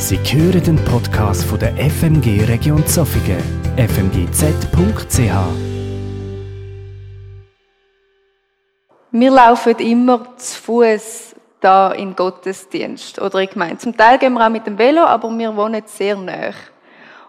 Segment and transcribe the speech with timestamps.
[0.00, 3.42] Sie hören den Podcast von der FMG Region Zofingen,
[3.76, 5.18] fmgz.ch.
[9.10, 13.78] Wir laufen immer zu Fuß da in Gottesdienst oder in Gemeinde.
[13.78, 16.52] Zum Teil gehen wir auch mit dem Velo, aber wir wohnen sehr nah.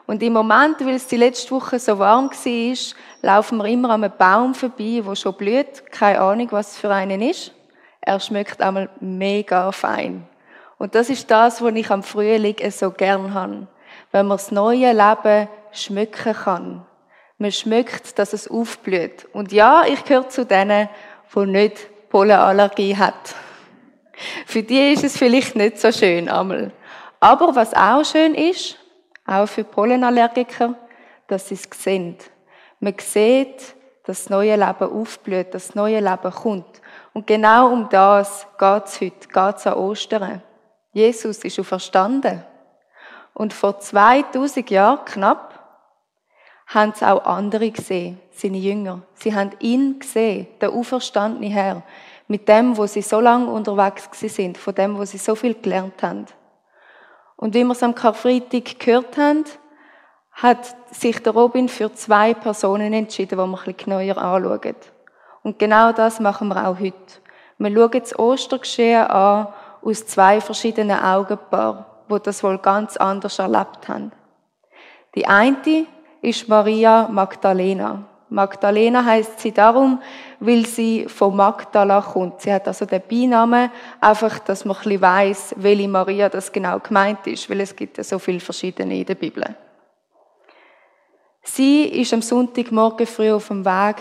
[0.06, 2.78] Und im Moment, weil es die letzte Woche so warm war,
[3.24, 5.92] laufen wir immer an einem Baum vorbei, wo schon blüht.
[5.92, 7.52] Keine Ahnung, was für einen ist.
[8.00, 10.28] Er schmeckt einmal mega fein.
[10.80, 13.68] Und das ist das, was ich am Frühling so gern habe.
[14.12, 16.85] Wenn man das neue Leben schmücken kann.
[17.38, 19.27] Man schmeckt, dass es aufblüht.
[19.34, 20.90] Und ja, ich gehöre zu denen,
[21.35, 23.35] die nicht Pollenallergie hat.
[24.45, 26.71] Für die ist es vielleicht nicht so schön einmal.
[27.20, 28.77] Aber was auch schön ist,
[29.26, 30.76] auch für Pollenallergiker,
[31.27, 32.18] dass sie es sehen.
[32.80, 36.82] Man sieht, dass das neue Leben aufblüht, dass das neue Leben kommt.
[37.13, 40.41] Und genau um das geht es heute, geht es an Ostern.
[40.99, 42.44] Jesus ist auferstanden.
[43.34, 45.59] Und vor 2000 Jahren knapp
[46.68, 49.01] haben es auch andere gesehen, seine Jünger.
[49.13, 51.84] Sie haben ihn gesehen, der auferstandene Herr,
[52.27, 56.04] mit dem, wo sie so lange unterwegs sind, von dem, wo sie so viel gelernt
[56.04, 56.26] haben.
[57.37, 59.46] Und wie wir es am Karfreitag gehört haben,
[60.34, 64.75] hat sich der Robin für zwei Personen entschieden, die wir ein bisschen genauer anschauen.
[65.44, 66.94] Und genau das machen wir auch heute.
[67.57, 69.47] Wir schauen das Ostergeschehen an
[69.81, 74.12] aus zwei verschiedenen Augenpaaren, wo das wohl ganz anders erlebt haben.
[75.16, 75.86] Die eine
[76.22, 78.06] ist Maria Magdalena.
[78.30, 80.02] Magdalena heißt sie darum,
[80.40, 82.41] weil sie von Magdala kommt.
[82.41, 86.80] Sie hat also den Beinamen, einfach, dass man ein bisschen weiss, welche Maria das genau
[86.80, 89.44] gemeint ist, weil es gibt ja so viele verschiedene in der Bibel.
[91.41, 93.96] Sie ist am Sonntagmorgen früh auf dem Weg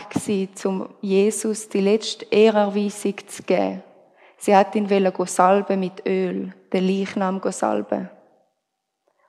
[0.67, 3.83] um Jesus die letzte Ehrerweisung zu geben.
[4.39, 4.89] Sie hat ihn
[5.27, 8.09] salben mit Öl, den Leichnam salben.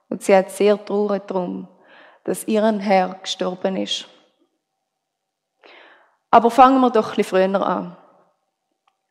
[0.08, 1.68] Und sie hat sehr traurig darum,
[2.24, 4.08] dass ihren Herr gestorben ist.
[6.32, 7.98] Aber fangen wir doch ein bisschen früher an.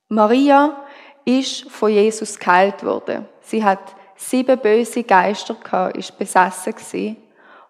[0.09, 0.85] Maria
[1.25, 3.29] ist von Jesus geheilt worden.
[3.41, 7.17] Sie hat sieben böse Geister gehabt, ist besessen gewesen,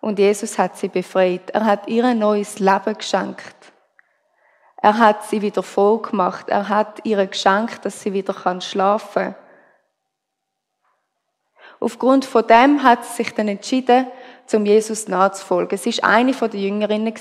[0.01, 1.51] und Jesus hat sie befreit.
[1.51, 3.73] Er hat ihr ein neues Leben geschenkt.
[4.81, 6.49] Er hat sie wieder voll gemacht.
[6.49, 9.35] Er hat ihr geschenkt, dass sie wieder schlafen kann.
[11.81, 14.07] Aufgrund von dem hat sie sich dann entschieden,
[14.47, 15.79] zum Jesus nachzufolgen.
[15.79, 17.15] Sie ist eine von den Jüngerinnen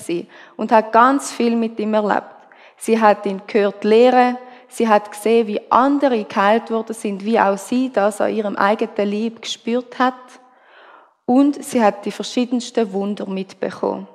[0.56, 2.24] und hat ganz viel mit ihm erlebt.
[2.78, 4.38] Sie hat ihn gehört lehren.
[4.70, 9.10] Sie hat gesehen, wie andere geheilt worden sind, wie auch sie das an ihrem eigenen
[9.10, 10.14] Lieb gespürt hat.
[11.26, 14.08] Und sie hat die verschiedensten Wunder mitbekommen.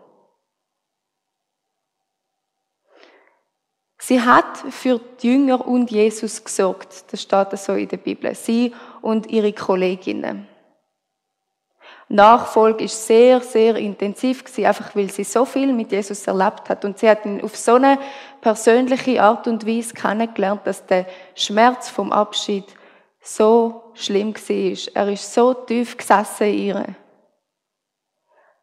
[4.05, 7.13] Sie hat für die Jünger und Jesus gesorgt.
[7.13, 8.35] Das steht so in der Bibel.
[8.35, 10.49] Sie und ihre Kolleginnen.
[12.09, 16.85] Nachfolge ist sehr, sehr intensiv gewesen, einfach weil sie so viel mit Jesus erlebt hat.
[16.85, 17.97] Und sie hat ihn auf so eine
[18.41, 22.65] persönliche Art und Weise kennengelernt, dass der Schmerz vom Abschied
[23.21, 24.95] so schlimm war.
[24.95, 26.85] Er ist so tief gesessen in ihr.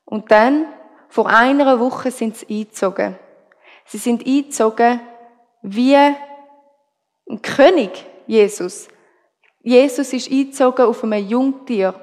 [0.04, 0.66] Und dann,
[1.08, 3.18] vor einer Woche sind sie eingezogen.
[3.86, 5.00] Sie sind eingezogen
[5.62, 8.88] wie ein König, Jesus.
[9.62, 11.94] Jesus ist eingezogen auf einem Jungtier.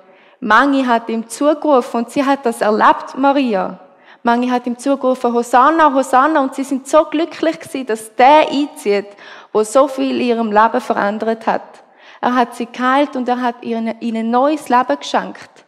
[0.40, 3.80] Mangi hat ihm zugerufen und sie hat das erlebt, Maria.
[4.22, 9.06] Mangi hat ihm zugerufen, Hosanna, Hosanna, und sie sind so glücklich gewesen, dass der einzieht,
[9.52, 11.84] wo so viel in ihrem Leben verändert hat.
[12.20, 15.64] Er hat sie geheilt und er hat ihnen, ein neues Leben geschenkt.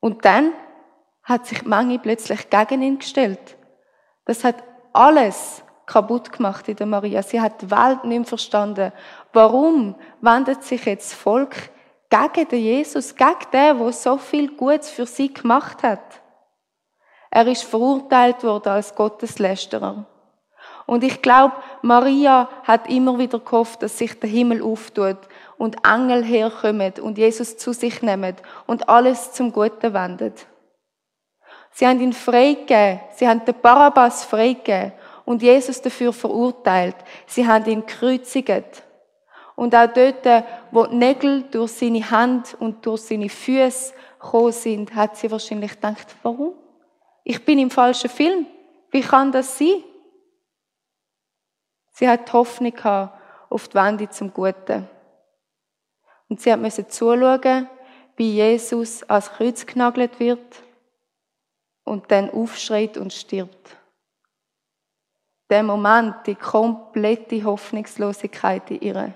[0.00, 0.52] Und dann
[1.22, 3.56] hat sich Mangi plötzlich gegen ihn gestellt.
[4.24, 4.56] Das hat
[4.92, 7.22] alles kaputt gemacht in der Maria.
[7.22, 8.92] Sie hat die Welt nicht mehr verstanden.
[9.32, 11.54] Warum wendet sich jetzt das Volk
[12.10, 16.20] gegen den Jesus, gegen den, der so viel Gutes für sie gemacht hat?
[17.30, 20.06] Er ist verurteilt worden als Gotteslästerer.
[20.86, 25.18] Und ich glaube, Maria hat immer wieder gehofft, dass sich der Himmel auftut
[25.58, 28.36] und Engel herkommen und Jesus zu sich nehmen
[28.66, 30.46] und alles zum Guten wendet.
[31.72, 33.00] Sie haben ihn freigegeben.
[33.16, 34.92] Sie haben den Barabbas freigegeben
[35.26, 36.96] und Jesus dafür verurteilt.
[37.26, 38.82] Sie haben ihn gekreuzigt.
[39.56, 44.94] Und auch dort, wo die Nägel durch seine Hand und durch seine Füße gekommen sind,
[44.94, 46.54] hat sie wahrscheinlich gedacht, warum?
[47.24, 48.46] Ich bin im falschen Film.
[48.90, 49.82] Wie kann das sein?
[51.92, 52.78] Sie hat Hoffnung
[53.50, 54.88] auf die Wende zum Guten.
[56.28, 57.68] Und sie musste zuschauen,
[58.16, 60.62] wie Jesus als Kreuz genagelt wird
[61.84, 63.76] und dann aufschreit und stirbt
[65.50, 69.14] der Moment, die komplette Hoffnungslosigkeit in ihr.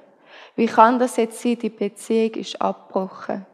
[0.56, 1.58] Wie kann das jetzt sein?
[1.58, 3.46] Die Beziehung ist abgebrochen.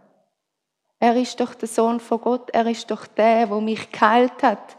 [0.98, 2.50] Er ist doch der Sohn von Gott.
[2.52, 4.76] Er ist doch der, wo mich geheilt hat.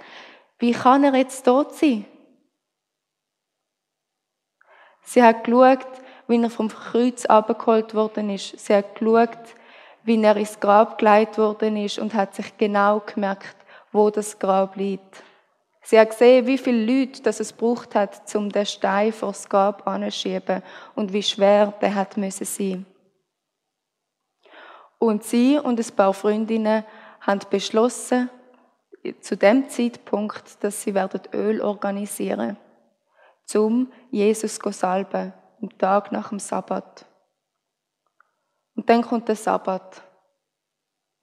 [0.60, 2.06] Wie kann er jetzt tot sein?
[5.04, 5.88] Sie hat geschaut,
[6.28, 8.60] wie er vom Kreuz abgeholt worden ist.
[8.60, 9.56] Sie hat geschaut,
[10.04, 13.56] wie er ins Grab geleitet worden ist und hat sich genau gemerkt,
[13.92, 15.24] wo das Grab liegt.
[15.90, 19.48] Sie hat gesehen, wie viele Leute das es braucht hat, um den Stein vor das
[19.48, 20.62] Grab anzuschieben
[20.96, 22.86] und wie schwer der hat müssen sein.
[25.00, 26.84] Und sie und ein paar Freundinnen
[27.22, 28.30] haben beschlossen,
[29.22, 32.58] zu dem Zeitpunkt, dass sie werden Öl organisieren,
[33.46, 35.32] zum Jesus zu salben,
[35.62, 37.06] am Tag nach dem Sabbat.
[38.76, 40.02] Und dann kommt der Sabbat,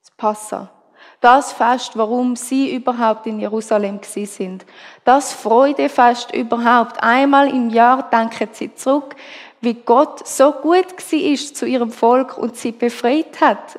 [0.01, 0.74] das Passa
[1.21, 4.67] das Fest, warum sie überhaupt in Jerusalem sind.
[5.05, 7.03] Das Freudefest überhaupt.
[7.03, 9.17] Einmal im Jahr denken sie zurück,
[9.61, 13.79] wie Gott so gut ist zu ihrem Volk und sie befreit hat.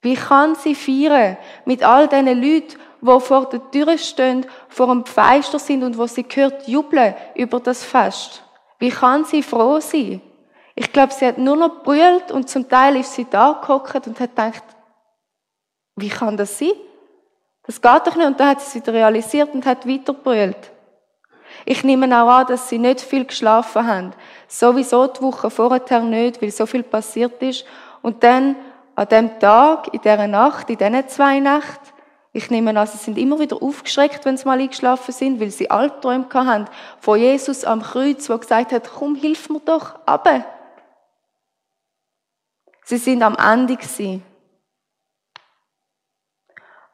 [0.00, 5.04] Wie kann sie feiern mit all diesen Leuten, die vor der Tür stehen, vor dem
[5.04, 8.42] Pfeister sind und wo sie hört jubeln über das Fest?
[8.78, 10.20] Wie kann sie froh sein?
[10.74, 14.18] Ich glaube, sie hat nur noch brüllt und zum Teil ist sie da gehockt und
[14.18, 14.64] hat gedacht,
[15.96, 16.72] wie kann das sein?
[17.66, 18.26] Das geht doch nicht.
[18.26, 20.70] Und dann hat sie es wieder realisiert und hat weitergebrüllt.
[21.64, 24.12] Ich nehme auch an, dass sie nicht viel geschlafen haben.
[24.48, 27.64] Sowieso die Woche vorher nicht, weil so viel passiert ist.
[28.02, 28.56] Und dann
[28.96, 31.94] an dem Tag, in dieser Nacht, in diesen zwei Nächten,
[32.32, 35.70] ich nehme an, sie sind immer wieder aufgeschreckt, wenn sie mal eingeschlafen sind, weil sie
[35.70, 36.66] Albträume haben
[36.98, 40.44] von Jesus am Kreuz, wo gesagt hat, komm, hilf mir doch, aber.
[42.84, 44.22] Sie sind am Ende gewesen.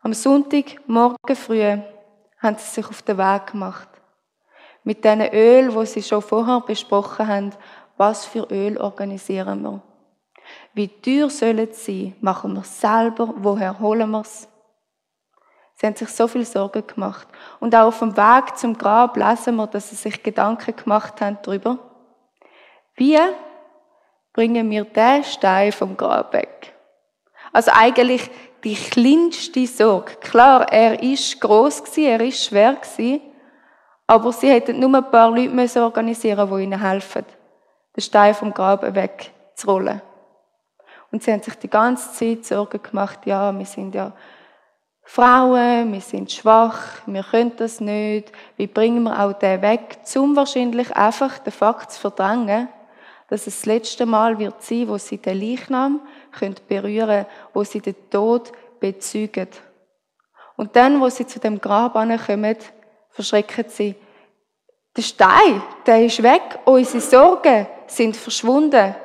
[0.03, 1.79] Am Sonntagmorgen früh
[2.39, 3.89] haben sie sich auf den Weg gemacht.
[4.85, 7.53] Mit diesen Öl, wo sie schon vorher besprochen haben,
[7.97, 9.83] was für Öl organisieren wir.
[10.73, 12.17] Wie teuer sollen sie sein?
[12.21, 13.35] Machen wir es selber?
[13.37, 14.49] Woher holen wir es?
[15.75, 17.27] Sie haben sich so viel Sorgen gemacht.
[17.59, 21.39] Und auch auf dem Weg zum Grab lesen wir, dass sie sich Gedanken gemacht haben
[21.43, 21.79] darüber.
[22.95, 23.19] Wie
[24.33, 26.73] bringen wir den Stein vom Grab weg?
[27.53, 28.31] Also eigentlich
[28.65, 30.15] die kleinste Sorge.
[30.21, 33.23] Klar, er ist groß gewesen, er ist schwer gewesen,
[34.07, 37.25] aber sie hätten nur ein paar Leute müssen organisieren, die ihnen helfen,
[37.97, 40.03] den Stein vom Graben wegzurollen.
[41.11, 44.13] Und sie haben sich die ganze Zeit Sorgen gemacht, ja, wir sind ja
[45.03, 50.37] Frauen, wir sind schwach, wir können das nicht, wie bringen wir auch den weg, um
[50.37, 52.69] wahrscheinlich einfach den Fakt zu verdrängen,
[53.31, 56.01] dass es das letzte Mal wird sein, wo sie den Leichnam
[56.33, 58.51] können berühren, wo sie den Tod
[58.81, 59.49] bezeugen.
[60.57, 62.57] Und dann, wo sie zu dem Grab ankommen,
[63.11, 63.95] verschrecken sie.
[64.97, 68.97] Der Stein, der ist weg, unsere Sorgen sind verschwunden.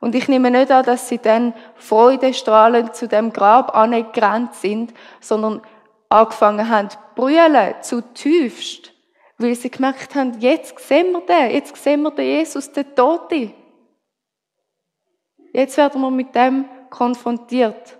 [0.00, 5.62] Und ich nehme nicht an, dass sie dann freudestrahlend zu dem Grab angerannt sind, sondern
[6.08, 8.92] angefangen haben zu brüllen, zu tiefst.
[9.38, 13.54] Weil sie gemerkt haben, jetzt sehen wir den, jetzt sehen wir den Jesus, den Tote.
[15.52, 17.98] Jetzt werden wir mit dem konfrontiert.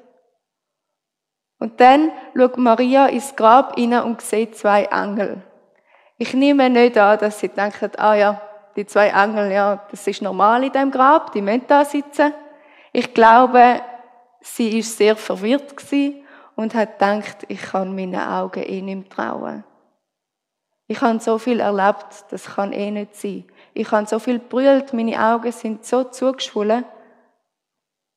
[1.59, 5.43] Und dann schaut Maria ins Grab hinein und sieht zwei Engel.
[6.17, 8.41] Ich nehme nicht an, dass sie denken, ah ja,
[8.77, 12.33] die zwei Engel, ja, das ist normal in dem Grab, die müssen da sitzen.
[12.93, 13.81] Ich glaube,
[14.41, 16.25] sie ist sehr verwirrt gewesen
[16.57, 19.65] und hat gedacht, ich kann meinen Augen eh nicht trauen.
[20.87, 23.45] Ich habe so viel erlebt, das kann eh nicht sein.
[23.75, 26.85] Ich habe so viel brüllt, meine Augen sind so zugeschwollen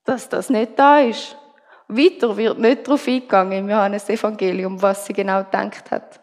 [0.05, 1.37] dass das nicht da ist.
[1.87, 6.19] Weiter wird nicht darauf eingegangen im Johannes-Evangelium, was sie genau gedacht hat.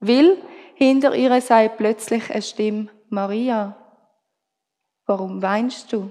[0.00, 0.42] Will
[0.74, 3.76] hinter ihr sei plötzlich eine Stimme, Maria,
[5.06, 6.10] warum weinst du?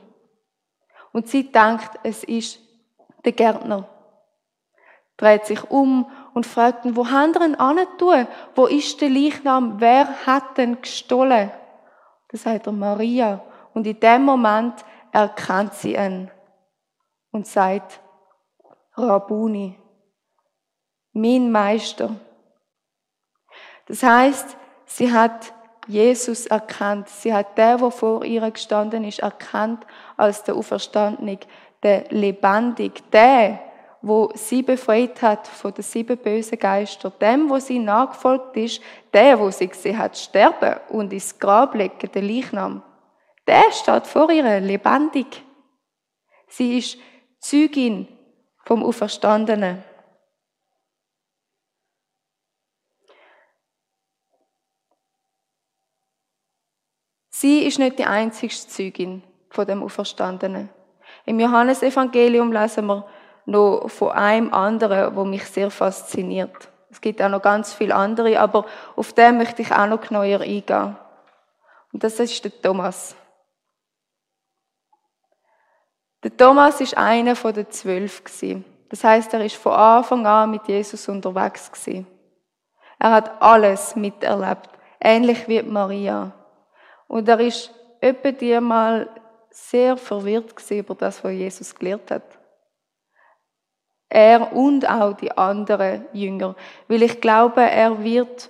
[1.11, 2.59] Und sie denkt, es ist
[3.25, 3.87] der Gärtner.
[5.15, 8.27] Dreht sich um und fragt ihn, wo haben wir ihn tun?
[8.55, 9.79] Wo ist der Leichnam?
[9.79, 11.51] Wer hat denn gestohlen?
[12.29, 13.41] Da sagt er Maria.
[13.73, 16.29] Und in dem Moment erkennt sie ihn
[17.37, 18.01] und sagt,
[18.95, 19.77] Rabuni,
[21.13, 22.15] mein Meister.
[23.85, 25.53] Das heißt, sie hat
[25.87, 27.07] Jesus erkannt.
[27.07, 29.85] Sie hat der, der vor ihr gestanden ist, erkannt
[30.17, 31.37] als der Auferstandene,
[31.83, 33.59] der Lebendig, der,
[34.01, 38.81] wo sie befreit hat von den sieben bösen Geistern, dem, wo sie nachgefolgt ist,
[39.13, 42.81] der, wo sie gesehen hat sterben und ins Grab legen, der Leichnam,
[43.45, 45.43] der steht vor ihr lebendig.
[46.47, 46.97] Sie ist
[47.39, 48.07] Zeugin
[48.65, 49.83] vom Auferstandenen.
[57.29, 60.69] Sie ist nicht die einzige Zeugin von dem Auferstandenen.
[61.25, 63.05] Im Johannesevangelium lesen wir
[63.45, 66.69] noch von einem anderen, wo mich sehr fasziniert.
[66.89, 68.65] Es gibt auch noch ganz viele andere, aber
[68.95, 70.97] auf den möchte ich auch noch neuer eingehen.
[71.93, 73.15] Und das ist der Thomas.
[76.23, 78.23] Der Thomas ist einer von den zwölf
[78.89, 81.71] Das heißt, er ist von Anfang an mit Jesus unterwegs.
[82.99, 84.69] Er hat alles miterlebt,
[84.99, 86.31] ähnlich wie Maria.
[87.07, 89.09] Und er ist etwa die mal
[89.49, 92.37] sehr verwirrt über das, was Jesus gelehrt hat.
[94.09, 96.55] Er und auch die anderen Jünger.
[96.87, 98.49] Weil ich glaube, er wird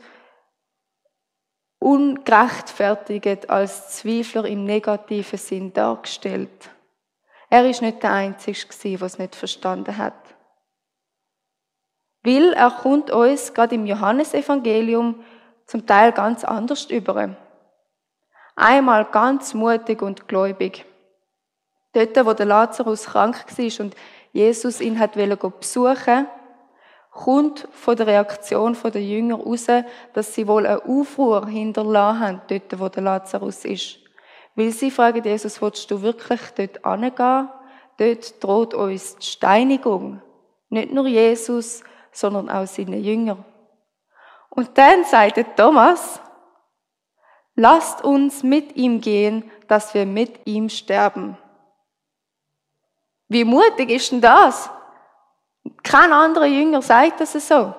[1.79, 6.69] ungerechtfertigt als Zweifler im negativen Sinn dargestellt.
[7.50, 10.13] Er ist nicht der Einzige, der es nicht verstanden hat.
[12.24, 15.24] Weil er kommt uns gerade im Johannesevangelium
[15.66, 17.36] zum Teil ganz anders über.
[18.56, 20.86] Einmal ganz mutig und gläubig.
[21.94, 23.96] Dort, wo der Lazarus krank war und
[24.34, 26.27] Jesus ihn hat besuchen
[27.18, 29.66] kommt von der Reaktion der Jünger raus,
[30.13, 34.00] dass sie wohl einen Aufruhr hinterlassen haben, dort, wo der Lazarus ist.
[34.58, 37.50] Weil sie fragen Jesus, willst du wirklich dort hingehen?
[37.98, 40.20] Dort droht uns die Steinigung.
[40.70, 43.38] Nicht nur Jesus, sondern auch seine Jünger.
[44.50, 46.20] Und dann sagte Thomas,
[47.56, 51.38] lasst uns mit ihm gehen, dass wir mit ihm sterben.
[53.28, 54.72] Wie mutig ist denn das?
[55.84, 57.76] Kein anderer Jünger sagt das so.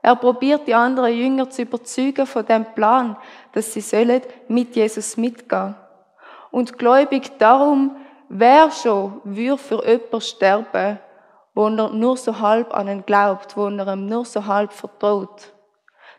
[0.00, 3.16] Er probiert die anderen Jünger zu überzeugen von dem Plan,
[3.50, 5.74] dass sie sollen mit Jesus mitgehen.
[6.50, 7.96] Und gläubig darum,
[8.28, 10.98] wer schon würde für jemanden sterben,
[11.54, 15.52] wo er nur so halb an ihn glaubt, wo er ihm nur so halb vertraut.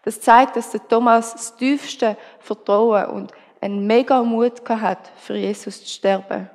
[0.04, 5.84] Das zeigt, dass der Thomas das tiefste Vertrauen und einen mega Mut hat, für Jesus
[5.84, 6.50] zu sterben.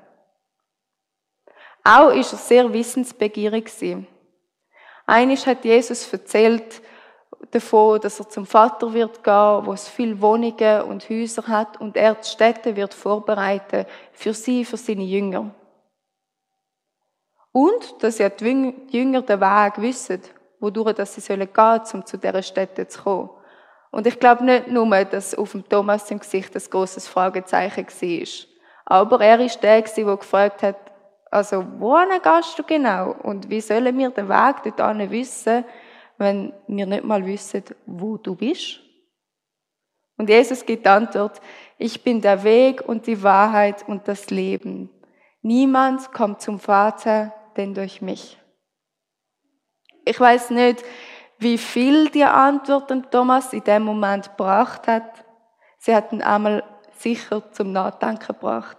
[1.85, 4.07] Auch ist er sehr wissensbegierig gewesen.
[5.07, 6.83] Hat Jesus erzählt
[7.57, 11.97] davon, dass er zum Vater wird gehen, wo es viele Wohnungen und Häuser hat und
[11.97, 15.51] er die Städte wird vorbereiten für sie, für seine Jünger.
[17.53, 20.21] Und dass ja die Jünger den Weg wissen,
[20.61, 23.31] wodurch dass sie sollen gehen, um zu dieser Städte zu kommen.
[23.91, 28.47] Und ich glaube nicht nur, dass auf dem Thomas im Gesicht ein großes Fragezeichen war.
[28.85, 30.77] Aber er ist der, der gefragt hat,
[31.31, 33.17] also, wohin gehst du genau?
[33.23, 35.65] Und wie sollen wir den Weg dorthin wissen,
[36.19, 38.81] wenn wir nicht mal wissen, wo du bist?
[40.17, 41.41] Und Jesus gibt Antwort,
[41.79, 44.91] ich bin der Weg und die Wahrheit und das Leben.
[45.43, 48.39] Niemand kommt zum Vater, denn durch mich.
[50.05, 50.85] Ich weiß nicht,
[51.39, 55.25] wie viel die Antwort Thomas in dem Moment gebracht hat.
[55.79, 58.79] Sie hat ihn einmal sicher zum Nachdenken gebracht.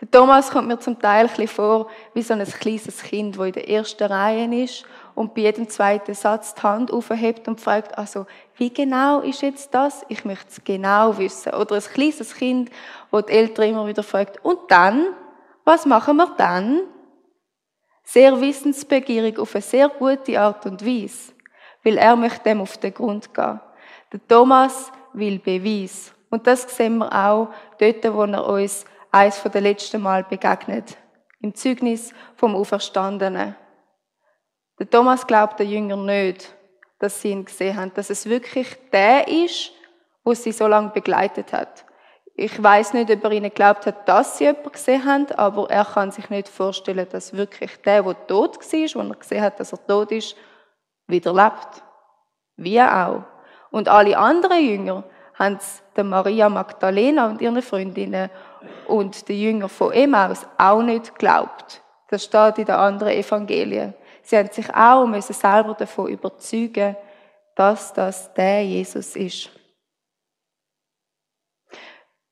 [0.00, 3.44] Der Thomas kommt mir zum Teil ein bisschen vor wie so ein kleines Kind, wo
[3.44, 7.98] in der ersten Reihe ist und bei jedem zweiten Satz die Hand aufhebt und fragt,
[7.98, 8.26] also,
[8.56, 10.04] wie genau ist jetzt das?
[10.08, 11.52] Ich möchte es genau wissen.
[11.52, 12.70] Oder ein kleines Kind,
[13.10, 15.08] wo die Eltern immer wieder fragt, und dann?
[15.64, 16.80] Was machen wir dann?
[18.02, 21.32] Sehr wissensbegierig auf eine sehr gute Art und Weise,
[21.84, 23.60] weil er möchte dem auf den Grund gehen.
[24.12, 26.12] Der Thomas will Beweis.
[26.30, 30.96] Und das sehen wir auch dort, wo er uns eins von den letzten Mal begegnet.
[31.40, 33.56] Im Zeugnis vom Auferstandenen.
[34.78, 36.54] Der Thomas glaubt der Jünger nicht,
[36.98, 39.72] dass sie ihn gesehen haben, dass es wirklich der ist,
[40.24, 41.84] wo sie so lange begleitet hat.
[42.34, 45.84] Ich weiß nicht, ob er ihnen glaubt hat, dass sie jemanden gesehen haben, aber er
[45.84, 49.72] kann sich nicht vorstellen, dass wirklich der, der tot war, wo er gesehen hat, dass
[49.72, 50.36] er tot ist,
[51.06, 51.82] wieder lebt.
[52.56, 53.24] Wie auch.
[53.70, 58.30] Und alle anderen Jünger haben es der Maria Magdalena und ihren Freundinnen
[58.86, 61.82] und den Jüngern von Emmaus auch nicht geglaubt.
[62.08, 63.94] Das steht in den anderen Evangelien.
[64.22, 66.96] Sie haben sich auch müssen selber davon überzeugen,
[67.56, 69.50] dass das der Jesus ist.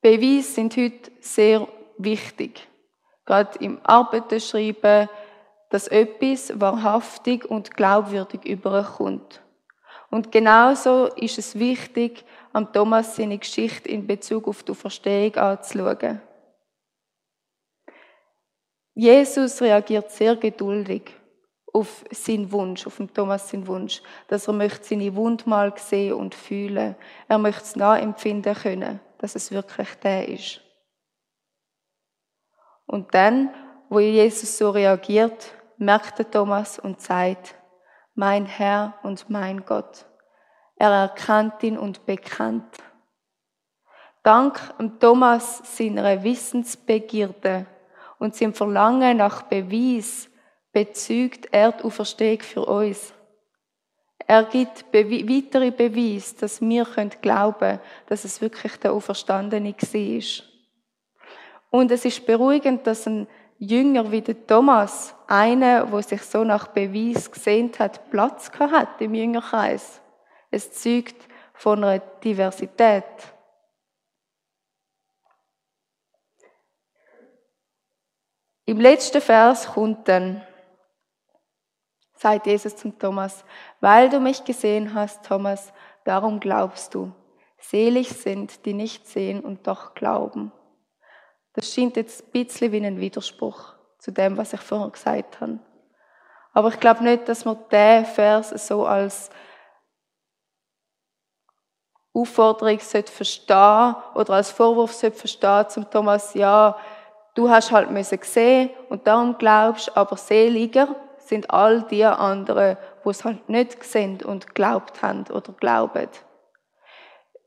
[0.00, 1.66] Beweise sind heute sehr
[1.99, 2.66] wichtig.
[3.25, 5.08] Gerade im Arbeitenschreiben,
[5.70, 9.42] dass etwas wahrhaftig und glaubwürdig überkommt.
[10.11, 16.21] Und genauso ist es wichtig, am Thomas seine Geschichte in Bezug auf die Verstehung anzuschauen.
[18.95, 21.14] Jesus reagiert sehr geduldig
[21.73, 26.35] auf seinen Wunsch, auf Thomas seinen Wunsch, dass er möchte seine Wund mal sehen und
[26.35, 26.97] fühlen.
[27.28, 30.61] Er möchte es nachempfinden können, dass es wirklich der ist.
[32.87, 33.55] Und dann,
[33.88, 37.55] wo Jesus so reagiert, merkt der Thomas und sagt,
[38.14, 40.08] mein Herr und mein Gott.
[40.78, 42.78] Er erkannt ihn und bekannt.
[44.23, 44.61] Dank
[45.00, 47.66] Thomas seiner Wissensbegierde
[48.18, 50.28] und seinem Verlangen nach Beweis
[50.73, 53.12] bezügt er die Auferstehung für uns.
[54.26, 60.44] Er gibt Bewe weitere Beweise, dass wir glauben können, dass es wirklich der Auferstandene war.
[61.70, 63.26] Und es ist beruhigend, dass ein
[63.58, 69.14] Jünger wie der Thomas, einer, der sich so nach Beweis gesehnt hat, Platz hat im
[69.14, 70.00] Jüngerkreis.
[70.50, 71.17] Es zeugt
[71.55, 73.05] von einer Diversität.
[78.64, 80.47] Im letzten Vers kommt dann,
[82.14, 83.45] sagt Jesus zum Thomas,
[83.81, 85.73] weil du mich gesehen hast, Thomas,
[86.05, 87.12] darum glaubst du.
[87.59, 90.52] Selig sind, die nicht sehen und doch glauben.
[91.55, 95.59] Das scheint jetzt ein bisschen wie ein Widerspruch zu dem, was ich vorher gesagt habe.
[96.52, 99.31] Aber ich glaube nicht, dass man diesen Vers so als
[102.12, 106.77] Aufforderung sollte verstehen oder als Vorwurf sollte verstehen zum Thomas, ja,
[107.35, 113.09] du hast halt müssen sehen und darum glaubst, aber seliger sind all die anderen, die
[113.09, 116.09] es halt nicht gesehen und glaubt haben oder glauben.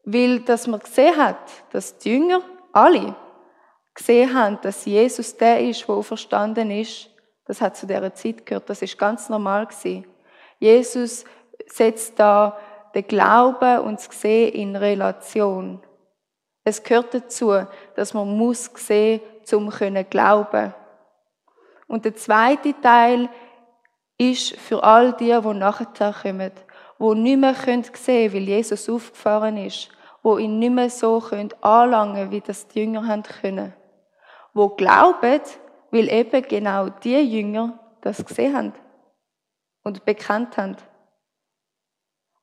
[0.03, 1.37] Weil, dass man gesehen hat,
[1.71, 2.41] dass die Jünger,
[2.71, 3.15] alle,
[3.93, 7.09] gesehen haben, dass Jesus der ist, der verstanden ist,
[7.45, 10.05] das hat zu dieser Zeit gehört, das ist ganz normal gewesen.
[10.59, 11.25] Jesus
[11.67, 12.57] setzt da
[12.93, 15.81] den Glauben und das Gesehen in Relation.
[16.63, 19.21] Es gehört dazu, dass man muss sehen,
[19.51, 20.73] um können glauben.
[21.87, 23.29] Und der zweite Teil
[24.17, 26.51] ist für all die, die nachher kommen,
[26.99, 29.89] die nicht mehr sehen können, weil Jesus aufgefahren ist,
[30.23, 31.21] die ihn nicht mehr so
[31.61, 33.73] anlangen können, wie das die Jünger haben können.
[34.53, 35.41] Die glauben,
[35.89, 38.73] weil eben genau die Jünger das gesehen haben
[39.83, 40.77] und bekannt haben.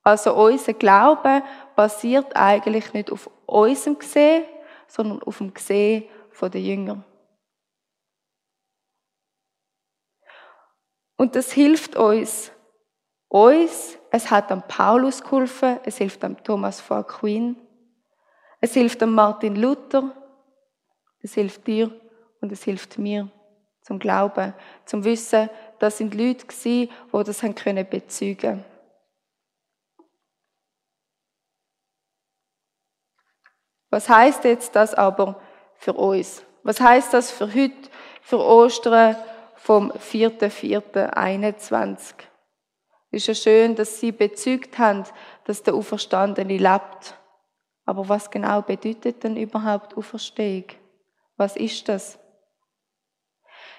[0.09, 1.43] Also unser Glaube
[1.77, 4.45] basiert eigentlich nicht auf unserem Gesehen,
[4.87, 6.05] sondern auf dem Gesehen
[6.41, 7.05] der Jünger.
[11.19, 12.51] Und das hilft uns.
[13.29, 17.57] Uns, es hat am Paulus geholfen, es hilft am Thomas von Aquin,
[18.63, 20.17] es hilft am Martin Luther,
[21.21, 21.91] es hilft dir
[22.41, 23.31] und es hilft mir
[23.83, 24.55] zum Glauben,
[24.87, 28.65] zum Wissen, das sind Leute die das haben können bezeugen.
[33.99, 35.35] Was heißt jetzt das aber
[35.75, 36.45] für uns?
[36.63, 37.91] Was heißt das für heute,
[38.23, 39.17] für Ostern
[39.57, 42.15] vom 4.4.21?
[43.11, 45.03] Es ist ja schön, dass sie bezeugt haben,
[45.47, 47.19] dass der Auferstandene lebt.
[47.87, 50.67] Aber was genau bedeutet denn überhaupt Auferstehung?
[51.37, 52.21] Was ist das?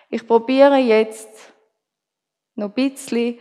[0.09, 1.29] Ich probiere jetzt
[2.55, 3.39] noch ein bisschen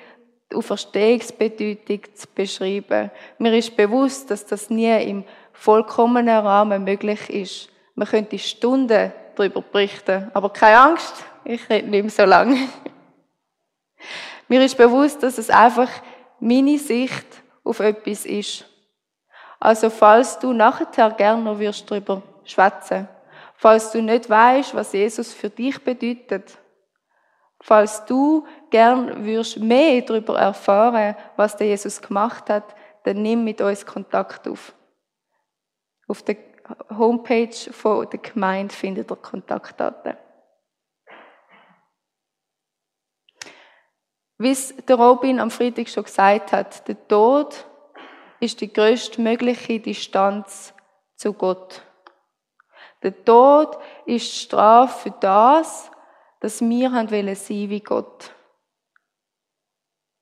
[0.53, 3.11] die Auferstehungsbedeutung zu beschreiben.
[3.39, 5.25] Mir ist bewusst, dass das nie im
[5.59, 7.69] vollkommenen Rahmen möglich ist.
[7.97, 12.57] Man könnte Stunden darüber berichten, aber keine Angst, ich rede nicht mehr so lange.
[14.49, 15.91] Mir ist bewusst, dass es einfach
[16.39, 17.27] meine Sicht
[17.65, 18.65] auf etwas ist.
[19.59, 23.09] Also falls du nachher gerne noch wirst darüber schwätzen,
[23.57, 26.57] falls du nicht weißt, was Jesus für dich bedeutet,
[27.61, 33.61] falls du gern wirst mehr darüber erfahren, was der Jesus gemacht hat, dann nimm mit
[33.61, 34.73] uns Kontakt auf.
[36.09, 36.37] Auf der
[36.91, 40.17] Homepage der Gemeinde findet ihr Kontaktdaten.
[44.39, 47.67] Wie es der Robin am Freitag schon gesagt hat, der Tod
[48.41, 50.73] ist die größtmögliche Distanz
[51.17, 51.83] zu Gott.
[53.03, 55.91] Der Tod ist die Strafe für das,
[56.41, 58.33] dass wir haben wollen sein wie Gott.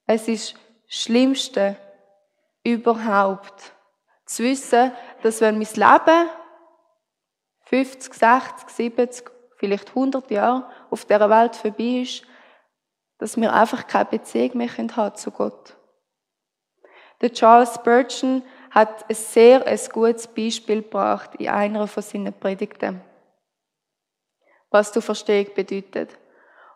[0.06, 1.76] Es ist das Schlimmste
[2.64, 3.74] überhaupt,
[4.24, 4.92] zu wissen,
[5.26, 6.30] dass wenn mein Leben
[7.64, 12.22] 50, 60, 70, vielleicht 100 Jahre auf dieser Welt vorbei ist,
[13.18, 15.76] dass wir einfach keine Beziehung mehr haben zu Gott.
[17.20, 23.00] Der Charles Spurgeon hat ein sehr ein gutes Beispiel gebracht in einer von seinen Predigten,
[24.70, 26.16] was du Verstehung bedeutet.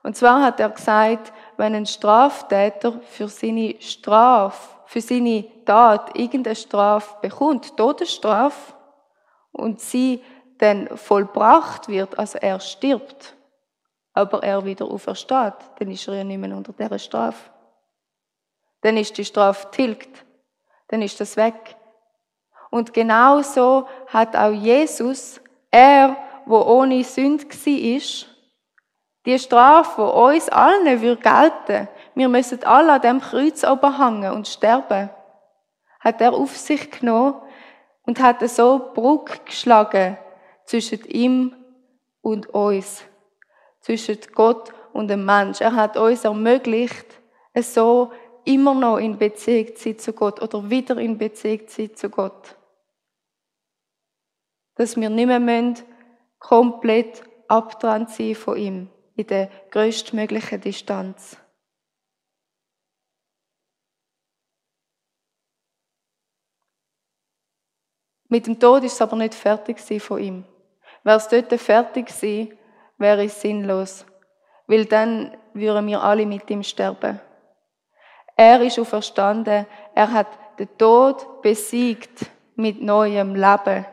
[0.03, 6.57] Und zwar hat er gesagt, wenn ein Straftäter für seine Strafe, für seine Tat irgendeine
[6.57, 8.75] Strafe bekommt, Todesstrafe,
[9.53, 10.21] und sie
[10.59, 13.37] dann vollbracht wird, also er stirbt,
[14.15, 17.51] aber er wieder aufersteht, dann ist er ja nicht mehr unter dieser Strafe.
[18.81, 20.25] Dann ist die Strafe tilgt,
[20.89, 21.77] dann ist das weg.
[22.71, 28.29] Und genau so hat auch Jesus, er, wo ohne Sünde war,
[29.25, 31.89] die Strafe, die uns allen gelten würde,
[32.21, 35.09] wir müssen alle an dem Kreuz oben hängen und sterben,
[36.01, 37.41] hat er auf sich genommen,
[38.03, 40.19] und hat so Bruck geschlagen
[40.65, 41.55] zwischen ihm
[42.21, 43.05] und uns,
[43.81, 45.61] zwischen Gott und dem Mensch.
[45.61, 47.07] Er hat uns ermöglicht,
[47.53, 48.13] es so
[48.45, 52.11] immer noch in Beziehung zu sein zu Gott oder wieder in Beziehung zu sein zu
[52.11, 52.57] Gott.
[54.75, 55.75] Dass wir nicht mehr
[56.39, 61.39] komplett abtrennt sein von ihm in der größtmöglichen Distanz.
[68.31, 70.45] Mit dem Tod ist es aber nicht fertig von ihm.
[71.03, 72.57] Wäre es dort fertig gewesen,
[72.97, 74.07] wäre es sinnlos,
[74.69, 77.21] weil dann würden wir alle mit ihm sterben.
[78.37, 80.29] Er ist auferstanden, er hat
[80.61, 83.85] den Tod besiegt mit neuem Leben.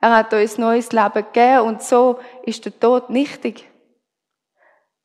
[0.00, 3.66] Er hat uns neues Leben gegeben und so ist der Tod nichtig.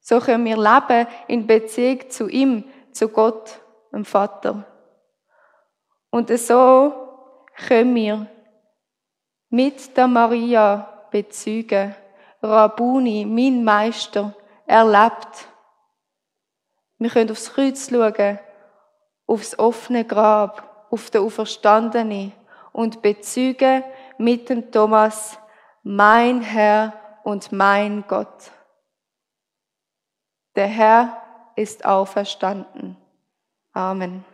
[0.01, 3.61] So können wir leben in Beziehung zu ihm, zu Gott,
[3.93, 4.65] dem Vater.
[6.09, 6.93] Und so
[7.67, 8.27] können wir
[9.53, 11.93] mit der Maria bezeugen,
[12.41, 14.33] Rabuni, mein Meister,
[14.65, 15.47] erlebt.
[16.97, 18.39] Wir können aufs Kreuz schauen,
[19.27, 22.31] aufs offene Grab, auf den Auferstandenen
[22.71, 23.83] und bezeugen
[24.17, 25.37] mit dem Thomas,
[25.83, 28.49] mein Herr und mein Gott.
[30.55, 31.21] Der Herr
[31.55, 32.97] ist auferstanden.
[33.71, 34.25] Amen.